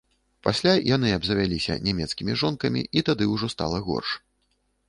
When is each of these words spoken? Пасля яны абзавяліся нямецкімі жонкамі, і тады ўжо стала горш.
Пасля 0.45 0.71
яны 0.95 1.11
абзавяліся 1.17 1.77
нямецкімі 1.89 2.39
жонкамі, 2.45 2.81
і 3.01 3.07
тады 3.11 3.23
ўжо 3.33 3.55
стала 3.57 3.87
горш. 3.91 4.09